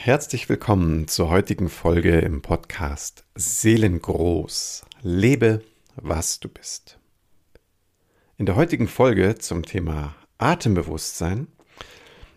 [0.00, 4.86] Herzlich willkommen zur heutigen Folge im Podcast Seelengroß.
[5.02, 5.60] Lebe,
[5.96, 7.00] was du bist.
[8.36, 11.48] In der heutigen Folge zum Thema Atembewusstsein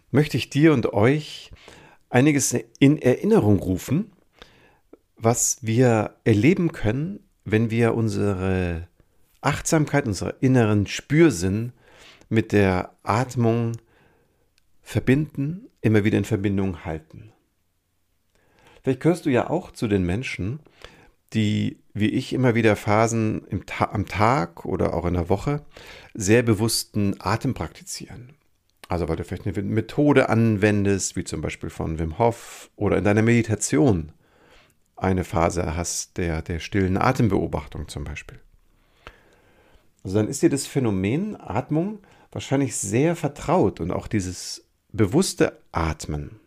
[0.10, 1.52] möchte ich dir und euch
[2.10, 4.12] einiges in Erinnerung rufen,
[5.15, 8.87] was wir erleben können, wenn wir unsere
[9.41, 11.73] Achtsamkeit, unseren inneren Spürsinn
[12.28, 13.73] mit der Atmung
[14.81, 17.31] verbinden, immer wieder in Verbindung halten.
[18.84, 20.59] Vielleicht gehörst du ja auch zu den Menschen,
[21.34, 25.62] die, wie ich, immer wieder Phasen Ta am Tag oder auch in der Woche
[26.13, 28.34] sehr bewussten Atem praktizieren.
[28.89, 33.05] Also weil du vielleicht eine Methode anwendest, wie zum Beispiel von Wim Hof oder in
[33.05, 34.12] deiner Meditation
[34.98, 38.39] eine Phase hast der, der stillen Atembeobachtung zum Beispiel.
[40.03, 42.00] Also dann ist dir das Phänomen Atmung
[42.34, 46.41] wahrscheinlich sehr vertraut und auch dieses bewusste Atmen.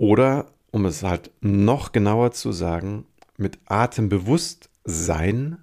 [0.00, 3.04] Oder, um es halt noch genauer zu sagen,
[3.36, 5.58] mit Atembewusstsein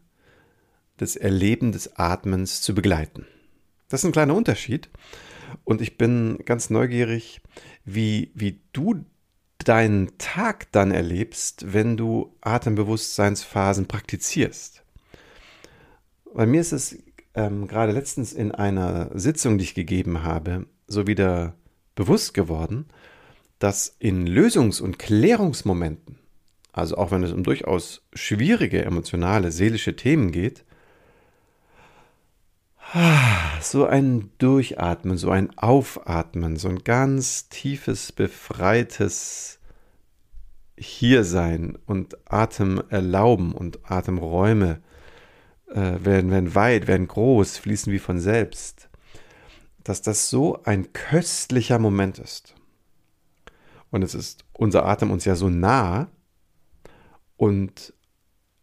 [0.98, 3.26] das Erleben des Atmens zu begleiten.
[3.90, 4.92] Das ist ein kleiner Unterschied.
[5.64, 7.42] Und ich bin ganz neugierig,
[7.84, 9.04] wie, wie du
[9.58, 14.84] deinen Tag dann erlebst, wenn du Atembewusstseinsphasen praktizierst.
[16.32, 16.96] Bei mir ist es
[17.34, 21.56] ähm, gerade letztens in einer Sitzung, die ich gegeben habe, so wieder
[21.96, 22.86] bewusst geworden,
[23.60, 26.20] dass in Lösungs- und Klärungsmomenten,
[26.72, 30.64] also auch wenn es um durchaus schwierige emotionale, seelische Themen geht,
[33.62, 39.60] so ein Durchatmen, so ein Aufatmen, so ein ganz tiefes, befreites
[40.78, 44.80] Hiersein und Atem erlauben und Atemräume
[45.70, 48.90] äh, werden, werden weit, werden groß, fließen wie von selbst,
[49.84, 52.57] dass das so ein köstlicher Moment ist.
[53.92, 56.10] Und es ist unser Atem uns ja so nah.
[57.38, 57.94] Und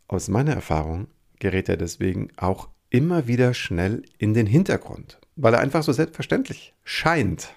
[0.09, 1.09] aus meiner Erfahrung
[1.39, 6.75] gerät er deswegen auch immer wieder schnell in den Hintergrund, weil er einfach so selbstverständlich
[6.85, 7.49] scheint.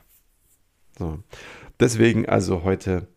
[0.98, 1.20] So.
[1.80, 3.08] Deswegen also heute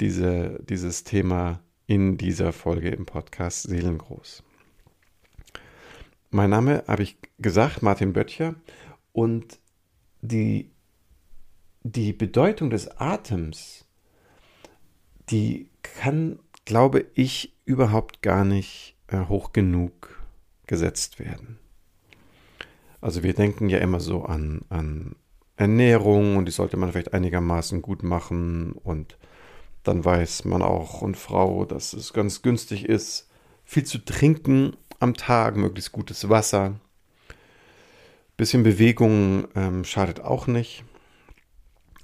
[0.00, 4.42] diese, dieses Thema in dieser Folge im Podcast Seelengroß.
[6.30, 8.54] Mein Name habe ich gesagt, Martin Böttcher.
[9.12, 9.58] Und
[10.20, 10.70] die,
[11.82, 13.85] die Bedeutung des Atems
[15.30, 20.22] die kann, glaube ich, überhaupt gar nicht äh, hoch genug
[20.66, 21.58] gesetzt werden.
[23.00, 25.16] Also wir denken ja immer so an, an
[25.56, 29.16] Ernährung und die sollte man vielleicht einigermaßen gut machen und
[29.84, 33.28] dann weiß man auch und Frau, dass es ganz günstig ist,
[33.64, 36.80] viel zu trinken am Tag, möglichst gutes Wasser.
[38.36, 40.84] Bisschen Bewegung ähm, schadet auch nicht.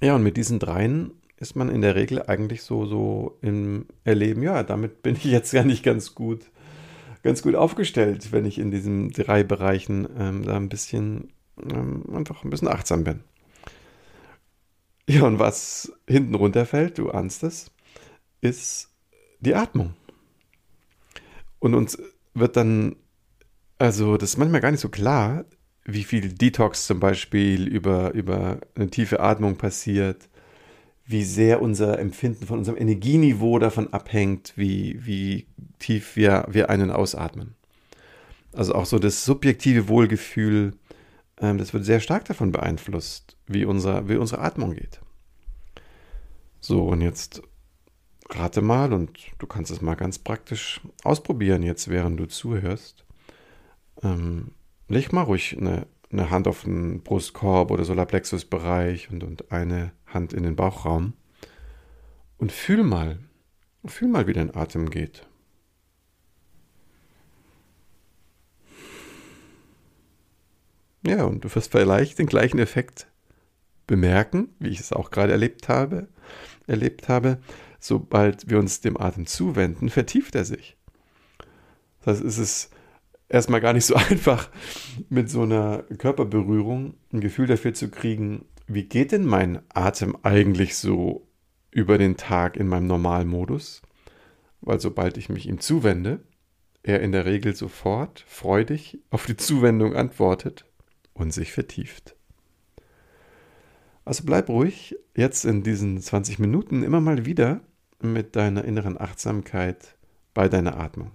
[0.01, 4.43] Ja, und mit diesen dreien ist man in der Regel eigentlich so, so im Erleben,
[4.43, 6.51] ja, damit bin ich jetzt ja nicht ganz gut,
[7.23, 12.43] ganz gut aufgestellt, wenn ich in diesen drei Bereichen ähm, da ein bisschen, ähm, einfach
[12.43, 13.21] ein bisschen achtsam bin.
[15.07, 17.71] Ja, und was hinten runterfällt, du ahnst es,
[18.39, 18.89] ist
[19.41, 19.95] die Atmung.
[21.59, 21.97] Und uns
[22.33, 22.95] wird dann,
[23.77, 25.45] also das ist manchmal gar nicht so klar,
[25.85, 30.29] wie viel Detox zum Beispiel über, über eine tiefe Atmung passiert,
[31.05, 35.47] wie sehr unser Empfinden von unserem Energieniveau davon abhängt, wie, wie
[35.79, 37.55] tief wir, wir einen ausatmen.
[38.53, 40.73] Also auch so das subjektive Wohlgefühl,
[41.39, 45.01] ähm, das wird sehr stark davon beeinflusst, wie, unser, wie unsere Atmung geht.
[46.61, 47.41] So, und jetzt
[48.29, 53.03] rate mal und du kannst es mal ganz praktisch ausprobieren, jetzt während du zuhörst.
[54.01, 54.51] Ähm,
[54.87, 60.31] leg mal ruhig eine eine Hand auf den Brustkorb oder Solarplexus-Bereich und, und eine Hand
[60.33, 61.13] in den Bauchraum.
[62.37, 63.19] Und fühl mal,
[63.85, 65.27] fühl mal, wie dein Atem geht.
[71.05, 73.07] Ja, und du wirst vielleicht den gleichen Effekt
[73.87, 76.07] bemerken, wie ich es auch gerade erlebt habe,
[76.67, 77.39] erlebt habe.
[77.79, 80.77] Sobald wir uns dem Atem zuwenden, vertieft er sich.
[81.99, 82.69] Das heißt, es ist
[83.33, 84.49] erstmal gar nicht so einfach,
[85.09, 90.77] mit so einer Körperberührung ein Gefühl dafür zu kriegen, wie geht denn mein Atem eigentlich
[90.77, 91.27] so
[91.71, 93.81] über den Tag in meinem Normalmodus?
[94.61, 96.23] Weil sobald ich mich ihm zuwende,
[96.83, 100.65] er in der Regel sofort freudig auf die Zuwendung antwortet
[101.13, 102.15] und sich vertieft.
[104.05, 107.61] Also bleib ruhig jetzt in diesen 20 Minuten immer mal wieder
[108.01, 109.95] mit deiner inneren Achtsamkeit
[110.33, 111.11] bei deiner Atmung.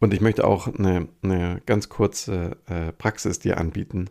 [0.00, 4.08] Und ich möchte auch eine, eine ganz kurze äh, Praxis dir anbieten.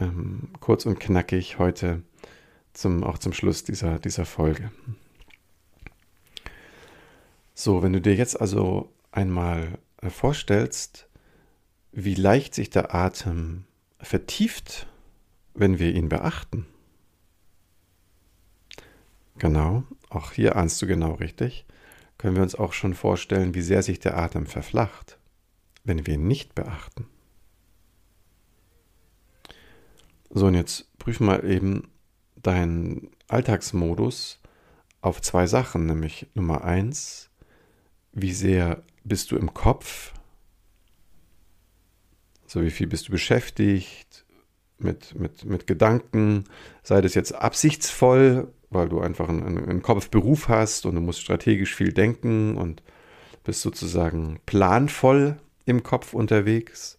[0.00, 2.02] Ähm, kurz und knackig heute
[2.72, 4.72] zum, auch zum Schluss dieser, dieser Folge.
[7.54, 11.08] So, wenn du dir jetzt also einmal äh, vorstellst,
[11.92, 13.64] wie leicht sich der Atem
[14.00, 14.88] vertieft,
[15.54, 16.66] wenn wir ihn beachten.
[19.38, 21.64] Genau, auch hier ahnst du genau richtig,
[22.18, 25.18] können wir uns auch schon vorstellen, wie sehr sich der Atem verflacht,
[25.84, 27.06] wenn wir ihn nicht beachten.
[30.30, 31.90] So, und jetzt prüf mal eben
[32.36, 34.40] deinen Alltagsmodus
[35.00, 37.30] auf zwei Sachen, nämlich Nummer eins,
[38.12, 40.12] wie sehr bist du im Kopf?
[42.46, 44.24] So, wie viel bist du beschäftigt
[44.78, 46.44] mit, mit, mit Gedanken?
[46.82, 51.74] Sei das jetzt absichtsvoll, weil du einfach einen, einen Kopfberuf hast und du musst strategisch
[51.74, 52.82] viel denken und
[53.44, 56.98] bist sozusagen planvoll im Kopf unterwegs?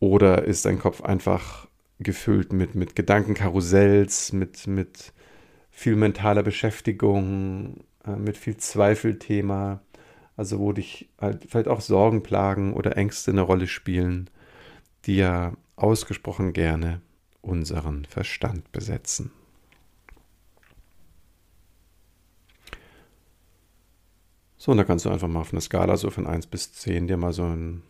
[0.00, 1.66] Oder ist dein Kopf einfach
[1.98, 5.12] gefüllt mit, mit Gedankenkarussells, mit, mit
[5.70, 9.80] viel mentaler Beschäftigung, äh, mit viel Zweifelthema,
[10.36, 14.30] also wo dich halt vielleicht auch Sorgen plagen oder Ängste eine Rolle spielen,
[15.06, 17.00] die ja ausgesprochen gerne
[17.40, 19.30] unseren Verstand besetzen.
[24.64, 27.06] So, und da kannst du einfach mal auf eine Skala so von 1 bis 10
[27.06, 27.82] dir mal so einen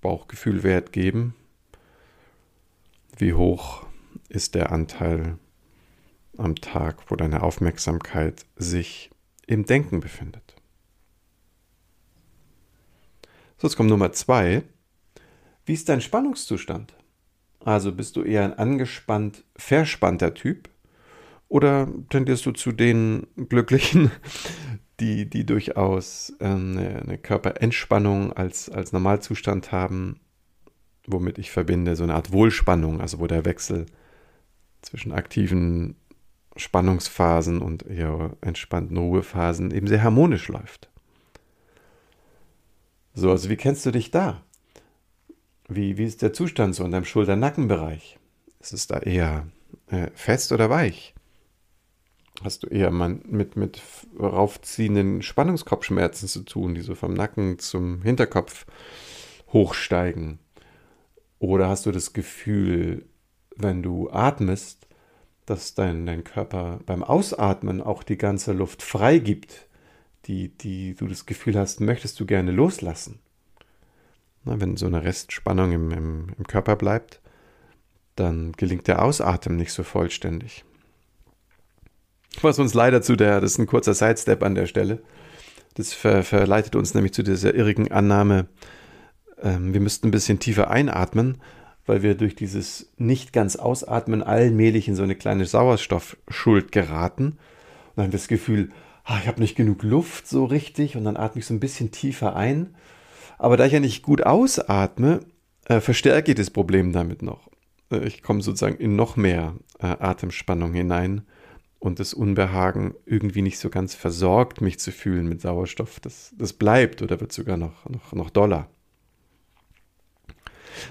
[0.00, 1.34] Bauchgefühlwert geben.
[3.18, 3.84] Wie hoch
[4.30, 5.36] ist der Anteil
[6.38, 9.10] am Tag, wo deine Aufmerksamkeit sich
[9.46, 10.54] im Denken befindet.
[13.58, 14.62] So, jetzt kommt Nummer zwei.
[15.66, 16.94] Wie ist dein Spannungszustand?
[17.60, 20.70] Also bist du eher ein angespannt, verspannter Typ
[21.48, 24.10] oder tendierst du zu den Glücklichen,
[25.00, 30.20] die, die durchaus ähm, eine, eine Körperentspannung als, als Normalzustand haben,
[31.06, 33.86] womit ich verbinde so eine Art Wohlspannung, also wo der Wechsel
[34.82, 35.96] zwischen aktiven
[36.56, 40.88] Spannungsphasen und eher entspannten Ruhephasen eben sehr harmonisch läuft.
[43.14, 44.42] So, also wie kennst du dich da?
[45.68, 48.18] Wie, wie ist der Zustand so in deinem Schulter-Nackenbereich?
[48.60, 49.46] Ist es da eher
[49.88, 51.13] äh, fest oder weich?
[52.42, 53.80] Hast du eher mit, mit
[54.18, 58.66] raufziehenden Spannungskopfschmerzen zu tun, die so vom Nacken zum Hinterkopf
[59.52, 60.40] hochsteigen?
[61.38, 63.06] Oder hast du das Gefühl,
[63.56, 64.88] wenn du atmest,
[65.46, 69.68] dass dein, dein Körper beim Ausatmen auch die ganze Luft freigibt,
[70.26, 73.20] die, die du das Gefühl hast, möchtest du gerne loslassen.
[74.44, 77.20] Na, wenn so eine Restspannung im, im, im Körper bleibt,
[78.16, 80.64] dann gelingt der Ausatmen nicht so vollständig.
[82.42, 85.02] Was uns leider zu der, das ist ein kurzer Sidestep an der Stelle,
[85.74, 88.46] das ver, verleitet uns nämlich zu dieser irrigen Annahme,
[89.42, 91.38] ähm, wir müssten ein bisschen tiefer einatmen,
[91.86, 97.24] weil wir durch dieses nicht ganz Ausatmen allmählich in so eine kleine Sauerstoffschuld geraten.
[97.24, 97.36] Und
[97.96, 98.70] dann haben wir das Gefühl,
[99.04, 101.90] ah, ich habe nicht genug Luft so richtig und dann atme ich so ein bisschen
[101.90, 102.74] tiefer ein.
[103.36, 105.20] Aber da ich ja nicht gut ausatme,
[105.66, 107.50] äh, verstärke ich das Problem damit noch.
[107.90, 111.22] Äh, ich komme sozusagen in noch mehr äh, Atemspannung hinein
[111.84, 116.54] und das Unbehagen, irgendwie nicht so ganz versorgt mich zu fühlen mit Sauerstoff, das, das
[116.54, 118.70] bleibt oder wird sogar noch, noch, noch doller.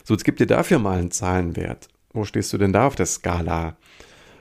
[0.04, 1.88] So, jetzt gib dir dafür mal einen Zahlenwert.
[2.12, 3.75] Wo stehst du denn da auf der Skala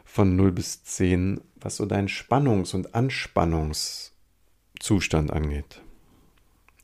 [0.05, 5.81] von 0 bis 10, was so deinen Spannungs- und Anspannungszustand angeht?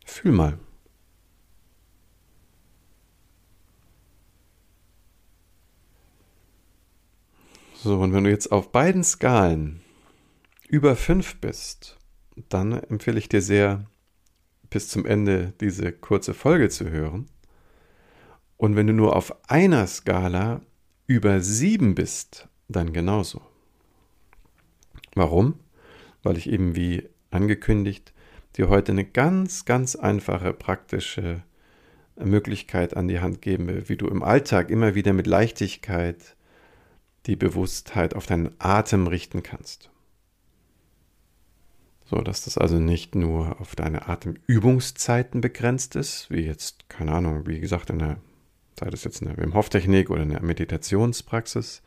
[0.06, 0.58] Fühl mal.
[7.80, 9.82] So, und wenn du jetzt auf beiden Skalen
[10.68, 11.96] über 5 bist,
[12.48, 13.84] dann empfehle ich dir sehr,
[14.68, 17.26] bis zum Ende diese kurze Folge zu hören.
[18.56, 20.60] Und wenn du nur auf einer Skala
[21.06, 23.42] über 7 bist, dann genauso.
[25.14, 25.54] Warum?
[26.24, 28.12] Weil ich eben wie angekündigt
[28.56, 31.44] dir heute eine ganz, ganz einfache, praktische
[32.16, 36.34] Möglichkeit an die Hand geben will, wie du im Alltag immer wieder mit Leichtigkeit
[37.26, 39.90] die Bewusstheit auf deinen Atem richten kannst.
[42.04, 47.46] So dass das also nicht nur auf deine Atemübungszeiten begrenzt ist, wie jetzt, keine Ahnung,
[47.46, 48.16] wie gesagt, in der,
[48.78, 51.82] sei das jetzt eine Wim Hof Technik oder eine Meditationspraxis,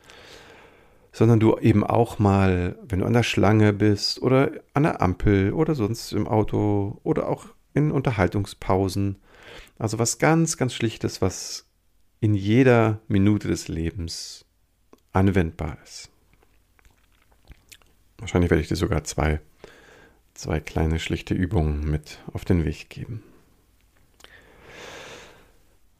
[1.12, 5.52] sondern du eben auch mal, wenn du an der Schlange bist oder an der Ampel
[5.52, 9.16] oder sonst im Auto oder auch in Unterhaltungspausen,
[9.78, 11.66] also was ganz, ganz Schlichtes, was
[12.20, 14.44] in jeder Minute des Lebens
[15.12, 16.10] anwendbar ist.
[18.18, 19.40] Wahrscheinlich werde ich dir sogar zwei,
[20.34, 23.22] zwei kleine schlichte Übungen mit auf den Weg geben.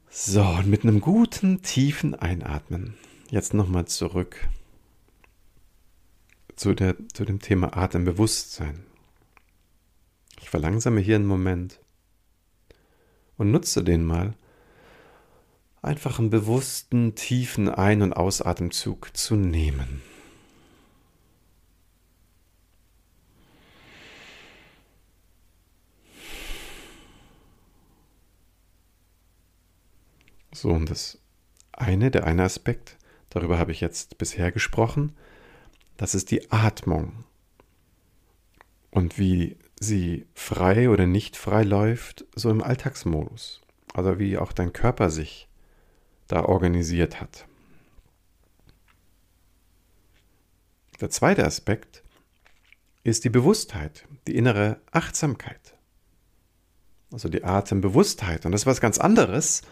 [0.08, 2.94] So, und mit einem guten, tiefen Einatmen.
[3.30, 4.36] Jetzt nochmal zurück
[6.54, 8.84] zu, der, zu dem Thema Atembewusstsein.
[10.40, 11.80] Ich verlangsame hier einen Moment
[13.36, 14.34] und nutze den mal,
[15.82, 20.00] einfach einen bewussten, tiefen Ein- und Ausatemzug zu nehmen.
[30.54, 31.18] So, und das
[31.72, 32.96] eine, der eine Aspekt,
[33.30, 35.16] darüber habe ich jetzt bisher gesprochen,
[35.96, 37.24] das ist die Atmung.
[38.90, 43.60] Und wie sie frei oder nicht frei läuft, so im Alltagsmodus.
[43.94, 45.48] Also wie auch dein Körper sich
[46.32, 47.46] da organisiert hat.
[51.00, 52.02] Der zweite Aspekt
[53.04, 55.76] ist die Bewusstheit, die innere Achtsamkeit.
[57.12, 58.46] Also die Atembewusstheit.
[58.46, 59.62] Und das ist was ganz anderes,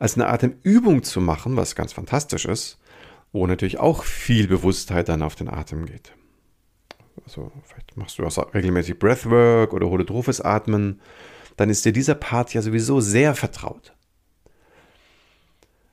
[0.00, 2.78] als eine Atemübung zu machen, was ganz fantastisch ist,
[3.30, 6.14] wo natürlich auch viel Bewusstheit dann auf den Atem geht.
[7.24, 11.00] Also vielleicht machst du auch regelmäßig Breathwork oder holotrophes Atmen,
[11.56, 13.92] dann ist dir dieser Part ja sowieso sehr vertraut.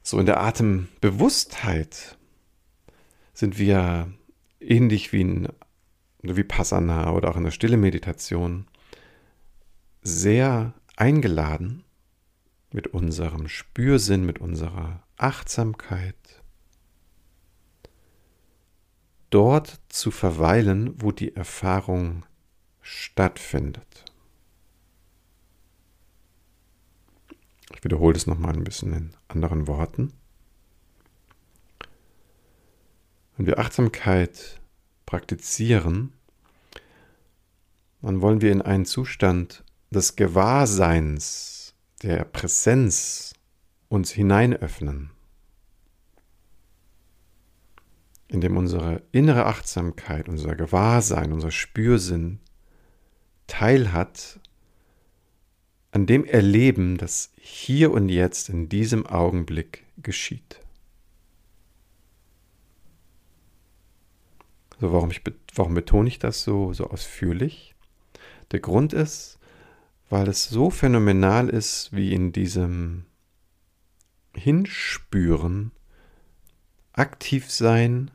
[0.07, 2.15] So in der Atembewusstheit
[3.33, 4.13] sind wir
[4.59, 5.47] ähnlich wie ein
[6.21, 8.67] wie Passana oder auch in der stille Meditation
[10.03, 11.83] sehr eingeladen,
[12.71, 16.43] mit unserem Spürsinn, mit unserer Achtsamkeit
[19.31, 22.27] dort zu verweilen, wo die Erfahrung
[22.79, 24.05] stattfindet.
[27.85, 30.11] Wiederhole das nochmal ein bisschen in anderen Worten.
[33.37, 34.59] Wenn wir Achtsamkeit
[35.05, 36.11] praktizieren,
[38.01, 43.33] dann wollen wir in einen Zustand des Gewahrseins der Präsenz
[43.87, 45.11] uns hineinöffnen,
[48.27, 52.39] indem unsere innere Achtsamkeit, unser Gewahrsein, unser Spürsinn
[53.45, 54.39] teilhat
[55.95, 60.59] an dem Erleben, das hier und jetzt in diesem Augenblick geschieht.
[64.81, 65.21] So, warum, ich,
[65.55, 67.75] warum betone ich das so, so ausführlich?
[68.51, 69.39] Der Grund ist,
[70.09, 73.05] weil es so phänomenal ist, wie in diesem
[74.35, 75.71] Hinspüren,
[76.91, 78.11] aktiv sein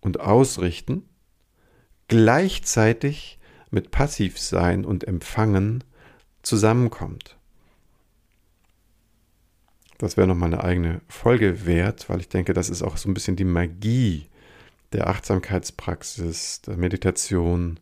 [0.00, 1.06] und ausrichten,
[2.08, 3.38] gleichzeitig
[3.70, 5.84] mit passiv sein und empfangen
[6.44, 7.36] zusammenkommt.
[9.98, 13.14] Das wäre nochmal eine eigene Folge wert, weil ich denke, das ist auch so ein
[13.14, 14.26] bisschen die Magie
[14.92, 17.80] der Achtsamkeitspraxis, der Meditation,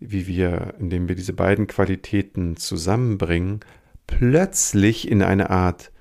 [0.00, 3.60] wie wir, indem wir diese beiden Qualitäten zusammenbringen,
[4.06, 5.92] plötzlich in eine Art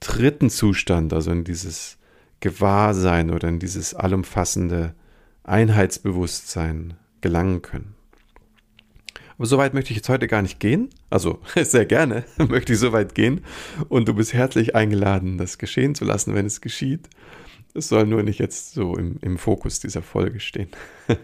[0.00, 1.98] dritten Zustand, also in dieses
[2.40, 4.94] Gewahrsein oder in dieses allumfassende
[5.44, 7.94] Einheitsbewusstsein gelangen können.
[9.36, 10.90] Aber so weit möchte ich jetzt heute gar nicht gehen.
[11.10, 13.44] Also sehr gerne möchte ich so weit gehen.
[13.88, 17.08] Und du bist herzlich eingeladen, das geschehen zu lassen, wenn es geschieht.
[17.74, 20.68] Es soll nur nicht jetzt so im, im Fokus dieser Folge stehen.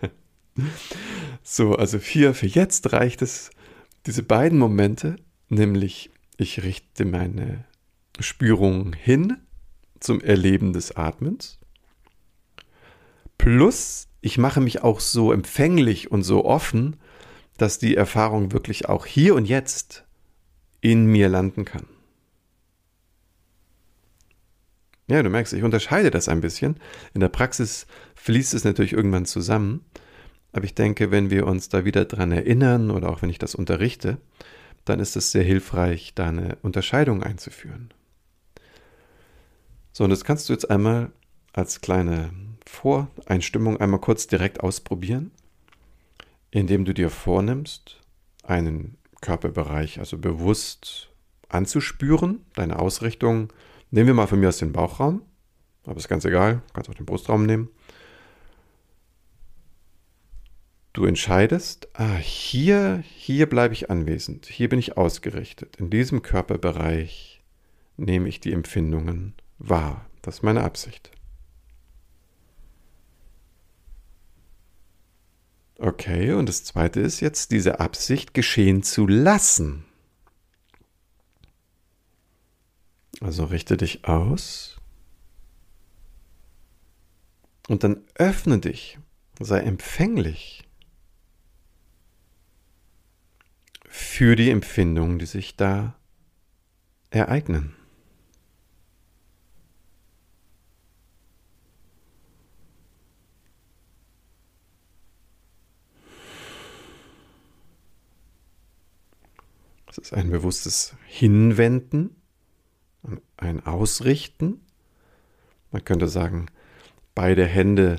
[1.42, 3.50] So, also für, für jetzt reicht es,
[4.06, 5.16] diese beiden Momente,
[5.48, 7.64] nämlich ich richte meine
[8.20, 9.38] Spürung hin
[10.00, 11.58] zum Erleben des Atmens,
[13.36, 16.96] plus ich mache mich auch so empfänglich und so offen,
[17.58, 20.04] dass die Erfahrung wirklich auch hier und jetzt
[20.80, 21.86] in mir landen kann.
[25.08, 26.76] Ja, du merkst, ich unterscheide das ein bisschen.
[27.14, 29.84] In der Praxis fließt es natürlich irgendwann zusammen.
[30.52, 33.54] Aber ich denke, wenn wir uns da wieder dran erinnern oder auch wenn ich das
[33.54, 34.18] unterrichte,
[34.84, 37.92] dann ist es sehr hilfreich, da eine Unterscheidung einzuführen.
[39.92, 41.10] So, und das kannst du jetzt einmal
[41.52, 42.30] als kleine
[42.66, 45.32] Voreinstimmung einmal kurz direkt ausprobieren,
[46.50, 48.00] indem du dir vornimmst,
[48.42, 51.10] einen Körperbereich also bewusst
[51.48, 53.52] anzuspüren, deine Ausrichtung.
[53.90, 55.22] Nehmen wir mal von mir aus den Bauchraum,
[55.84, 57.68] aber ist ganz egal, kannst auch den Brustraum nehmen.
[60.92, 67.42] Du entscheidest, ah, hier, hier bleibe ich anwesend, hier bin ich ausgerichtet, in diesem Körperbereich
[67.96, 70.06] nehme ich die Empfindungen wahr.
[70.22, 71.10] Das ist meine Absicht.
[75.80, 79.84] Okay, und das zweite ist jetzt, diese Absicht geschehen zu lassen.
[83.20, 84.76] Also richte dich aus
[87.68, 88.98] und dann öffne dich,
[89.40, 90.68] sei empfänglich
[93.88, 95.96] für die Empfindungen, die sich da
[97.10, 97.77] ereignen.
[110.00, 112.14] Es ist ein bewusstes Hinwenden,
[113.36, 114.60] ein Ausrichten.
[115.72, 116.46] Man könnte sagen,
[117.14, 117.96] beide Hände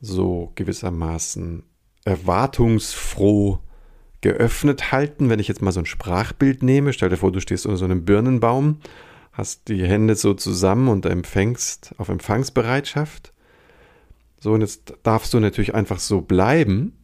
[0.00, 1.62] so gewissermaßen
[2.04, 3.58] erwartungsfroh
[4.20, 5.30] geöffnet halten.
[5.30, 7.86] Wenn ich jetzt mal so ein Sprachbild nehme, stell dir vor, du stehst unter so
[7.86, 8.80] einem Birnenbaum,
[9.32, 13.32] hast die Hände so zusammen und empfängst auf Empfangsbereitschaft.
[14.40, 16.96] So, und jetzt darfst du natürlich einfach so bleiben.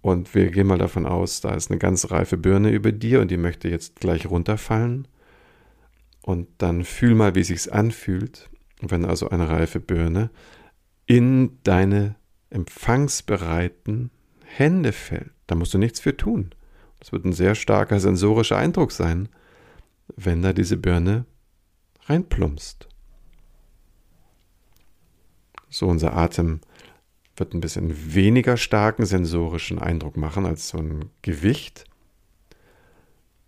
[0.00, 3.30] Und wir gehen mal davon aus, da ist eine ganz reife Birne über dir und
[3.30, 5.08] die möchte jetzt gleich runterfallen.
[6.22, 8.50] Und dann fühl mal, wie sich's anfühlt,
[8.80, 10.30] wenn also eine reife Birne
[11.06, 12.16] in deine
[12.50, 14.10] empfangsbereiten
[14.44, 15.32] Hände fällt.
[15.46, 16.54] Da musst du nichts für tun.
[17.00, 19.28] Das wird ein sehr starker sensorischer Eindruck sein,
[20.16, 21.24] wenn da diese Birne
[22.06, 22.88] reinplumpst.
[25.70, 26.60] So unser Atem
[27.40, 31.84] wird ein bisschen weniger starken sensorischen Eindruck machen als so ein Gewicht.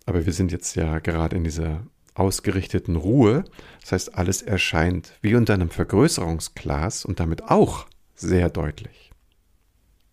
[0.05, 3.43] Aber wir sind jetzt ja gerade in dieser ausgerichteten Ruhe.
[3.81, 9.11] Das heißt, alles erscheint wie unter einem Vergrößerungsglas und damit auch sehr deutlich.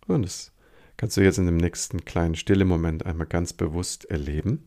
[0.07, 0.51] Und das
[0.97, 4.65] kannst du jetzt in dem nächsten kleinen stille Moment einmal ganz bewusst erleben.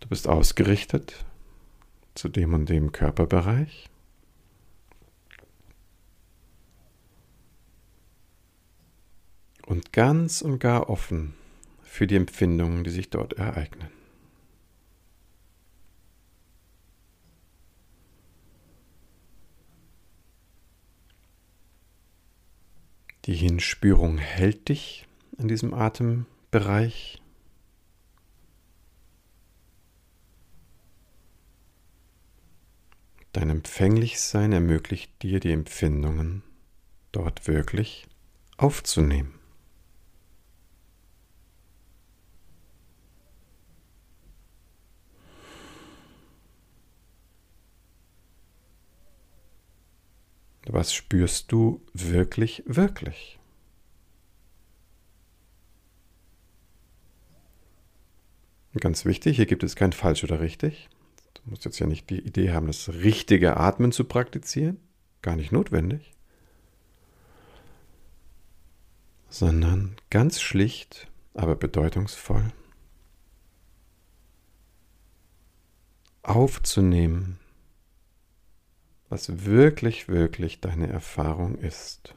[0.00, 1.24] Du bist ausgerichtet
[2.14, 3.89] zu dem und dem Körperbereich.
[9.70, 11.32] Und ganz und gar offen
[11.84, 13.88] für die Empfindungen, die sich dort ereignen.
[23.26, 25.06] Die Hinspürung hält dich
[25.38, 27.22] in diesem Atembereich.
[33.32, 36.42] Dein Empfänglichsein ermöglicht dir die Empfindungen
[37.12, 38.08] dort wirklich
[38.56, 39.39] aufzunehmen.
[50.72, 53.40] Was spürst du wirklich, wirklich?
[58.78, 60.88] Ganz wichtig, hier gibt es kein falsch oder richtig.
[61.34, 64.78] Du musst jetzt ja nicht die Idee haben, das richtige Atmen zu praktizieren.
[65.22, 66.14] Gar nicht notwendig.
[69.28, 72.52] Sondern ganz schlicht, aber bedeutungsvoll
[76.22, 77.39] aufzunehmen,
[79.10, 82.14] was wirklich, wirklich deine Erfahrung ist.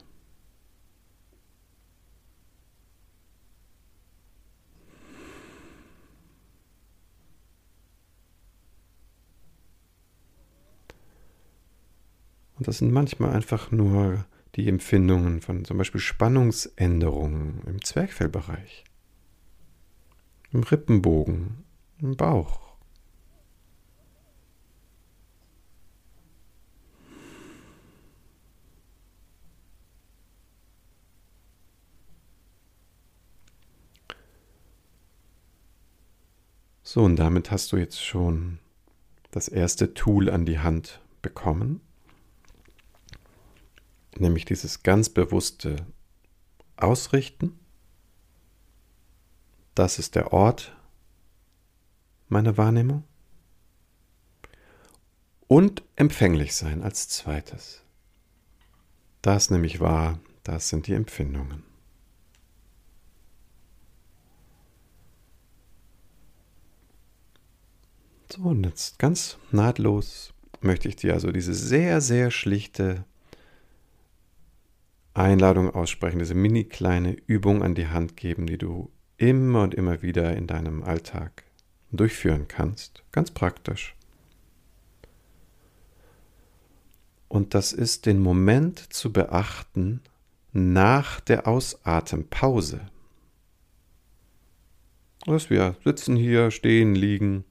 [12.56, 18.84] Und das sind manchmal einfach nur die Empfindungen von zum Beispiel Spannungsänderungen im Zwerchfellbereich,
[20.52, 21.64] im Rippenbogen,
[21.98, 22.63] im Bauch.
[36.94, 38.60] So, und damit hast du jetzt schon
[39.32, 41.80] das erste Tool an die Hand bekommen,
[44.16, 45.74] nämlich dieses ganz bewusste
[46.76, 47.58] Ausrichten.
[49.74, 50.76] Das ist der Ort
[52.28, 53.02] meiner Wahrnehmung.
[55.48, 57.82] Und empfänglich sein als zweites.
[59.20, 61.73] Das nämlich wahr, das sind die Empfindungen.
[68.32, 73.04] So, und jetzt ganz nahtlos möchte ich dir also diese sehr, sehr schlichte
[75.12, 80.02] Einladung aussprechen, diese mini kleine Übung an die Hand geben, die du immer und immer
[80.02, 81.44] wieder in deinem Alltag
[81.92, 83.04] durchführen kannst.
[83.12, 83.94] Ganz praktisch.
[87.28, 90.00] Und das ist den Moment zu beachten
[90.52, 92.80] nach der Ausatempause.
[95.26, 97.44] Dass wir sitzen hier, stehen, liegen,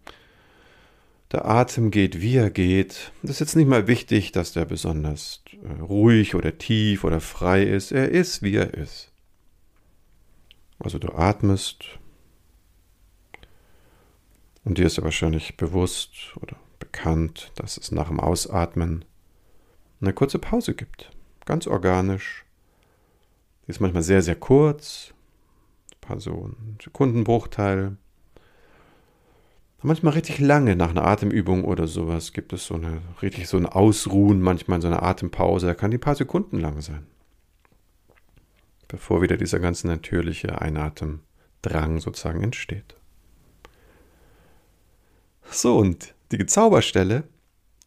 [1.33, 3.11] der Atem geht, wie er geht.
[3.23, 7.63] Das ist jetzt nicht mal wichtig, dass der besonders äh, ruhig oder tief oder frei
[7.63, 7.91] ist.
[7.91, 9.11] Er ist, wie er ist.
[10.79, 11.99] Also du atmest
[14.63, 19.03] und dir ist ja wahrscheinlich bewusst oder bekannt, dass es nach dem Ausatmen
[20.01, 21.11] eine kurze Pause gibt.
[21.45, 22.45] Ganz organisch.
[23.65, 25.13] Die ist manchmal sehr, sehr kurz.
[25.93, 26.77] Ein paar so ein.
[29.85, 33.65] Manchmal richtig lange nach einer Atemübung oder sowas gibt es so eine richtig so ein
[33.65, 37.05] Ausruhen, manchmal so eine Atempause, da kann die ein paar Sekunden lang sein.
[38.87, 42.95] bevor wieder dieser ganz natürliche Einatemdrang sozusagen entsteht.
[45.49, 47.23] So, und die Zauberstelle,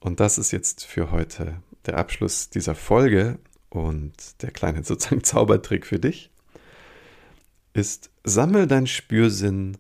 [0.01, 3.39] und das ist jetzt für heute der Abschluss dieser Folge
[3.71, 6.31] und der kleine sozusagen Zaubertrick für dich,
[7.73, 9.79] ist, sammel dein Spürsinn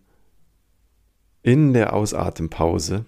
[1.47, 3.07] in der Ausatempause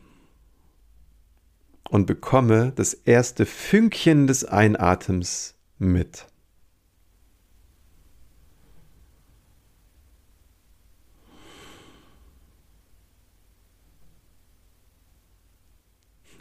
[1.91, 6.27] und bekomme das erste Fünkchen des Einatems mit.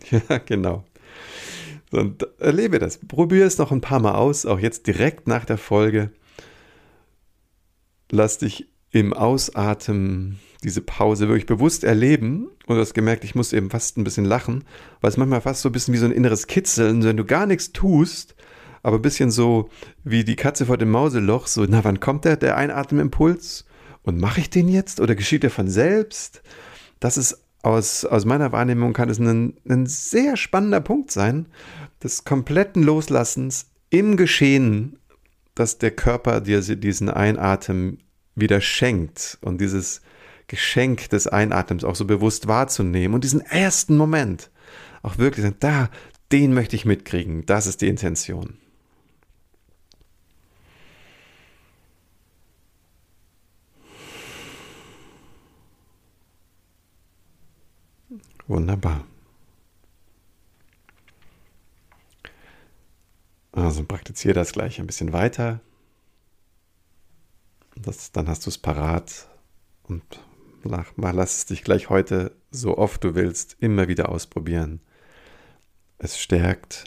[0.09, 0.85] Ja, genau.
[1.91, 2.97] Und erlebe das.
[2.99, 6.11] Probiere es noch ein paar Mal aus, auch jetzt direkt nach der Folge.
[8.09, 12.47] Lass dich im Ausatmen diese Pause wirklich bewusst erleben.
[12.65, 14.63] Und du hast gemerkt, ich muss eben fast ein bisschen lachen,
[15.01, 17.45] weil es manchmal fast so ein bisschen wie so ein inneres Kitzeln, wenn du gar
[17.45, 18.35] nichts tust,
[18.83, 19.69] aber ein bisschen so
[20.03, 23.65] wie die Katze vor dem Mauseloch, so, na, wann kommt der, der Einatemimpuls?
[24.03, 26.41] Und mache ich den jetzt oder geschieht der von selbst?
[27.01, 31.47] Das ist aus, aus meiner Wahrnehmung kann es ein, ein sehr spannender Punkt sein,
[32.01, 34.99] des kompletten Loslassens im Geschehen,
[35.55, 37.99] dass der Körper dir diesen Einatmen
[38.37, 40.01] wieder schenkt und dieses
[40.47, 44.49] Geschenk des Einatems auch so bewusst wahrzunehmen und diesen ersten Moment
[45.01, 45.89] auch wirklich sagen, da,
[46.31, 48.57] den möchte ich mitkriegen, das ist die Intention.
[58.47, 59.05] Wunderbar.
[63.51, 65.59] Also praktiziere das gleich ein bisschen weiter.
[67.87, 69.29] Das, dann hast du es parat
[69.83, 70.03] und
[70.63, 74.81] mach, lass es dich gleich heute so oft du willst immer wieder ausprobieren.
[75.97, 76.83] Es stärkt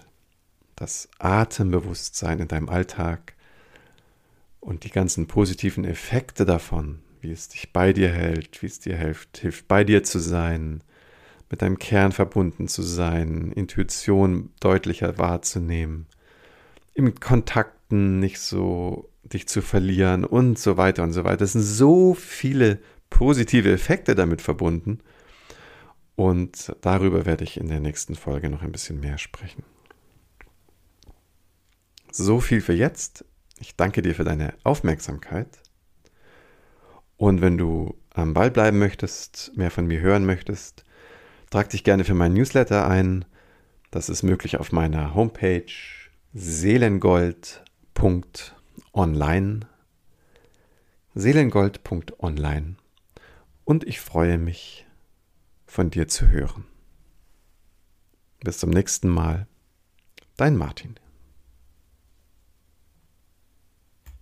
[0.77, 3.33] das Atembewusstsein in deinem Alltag
[4.61, 8.99] und die ganzen positiven Effekte davon, wie es dich bei dir hält, wie es dir
[8.99, 10.85] hilft, hilft bei dir zu sein,
[11.49, 16.09] mit deinem Kern verbunden zu sein, Intuition deutlicher wahrzunehmen,
[16.93, 21.45] im Kontakten nicht so dich zu verlieren und so weiter und so weiter.
[21.45, 25.01] Es sind so viele positive Effekte damit verbunden
[26.17, 29.65] und darüber werde ich in der nächsten Folge noch ein bisschen mehr sprechen.
[32.13, 33.25] So viel für jetzt.
[33.61, 35.59] Ich danke dir für deine Aufmerksamkeit.
[37.17, 40.85] Und wenn du am Ball bleiben möchtest, mehr von mir hören möchtest,
[41.51, 43.25] Trag dich gerne für meinen Newsletter ein.
[43.91, 45.65] Das ist möglich auf meiner Homepage
[48.93, 49.67] seelengold.online.
[51.15, 52.77] Seelengold.online.
[53.65, 54.87] Und ich freue mich,
[55.67, 56.67] von dir zu hören.
[58.41, 59.47] Bis zum nächsten Mal.
[60.37, 60.99] Dein Martin.